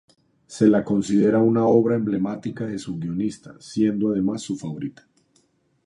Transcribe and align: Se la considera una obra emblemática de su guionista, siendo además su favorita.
Se 0.47 0.67
la 0.67 0.83
considera 0.83 1.43
una 1.43 1.67
obra 1.67 1.93
emblemática 1.95 2.65
de 2.65 2.79
su 2.79 2.97
guionista, 2.97 3.53
siendo 3.61 4.09
además 4.09 4.41
su 4.41 4.57
favorita. 4.57 5.07